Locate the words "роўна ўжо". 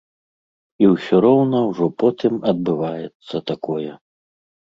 1.25-1.85